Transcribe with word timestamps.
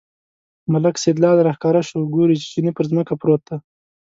ملک 0.71 0.95
سیدلال 1.03 1.37
راښکاره 1.47 1.81
شو، 1.87 1.99
ګوري 2.15 2.35
چې 2.41 2.45
چیني 2.51 2.71
پر 2.77 2.85
ځمکه 2.91 3.13
پروت 3.21 3.41
دی. 3.47 3.57